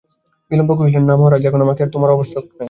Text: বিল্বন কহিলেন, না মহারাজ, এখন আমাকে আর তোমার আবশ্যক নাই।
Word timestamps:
বিল্বন 0.51 0.75
কহিলেন, 0.79 1.03
না 1.03 1.13
মহারাজ, 1.15 1.41
এখন 1.45 1.61
আমাকে 1.61 1.81
আর 1.83 1.89
তোমার 1.95 2.09
আবশ্যক 2.11 2.43
নাই। 2.47 2.57